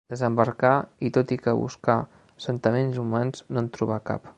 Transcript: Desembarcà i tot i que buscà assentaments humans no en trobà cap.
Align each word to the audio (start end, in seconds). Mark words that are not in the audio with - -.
Desembarcà 0.11 0.71
i 1.09 1.11
tot 1.17 1.35
i 1.35 1.37
que 1.43 1.55
buscà 1.61 1.99
assentaments 2.33 3.01
humans 3.05 3.49
no 3.53 3.67
en 3.67 3.75
trobà 3.79 4.05
cap. 4.13 4.27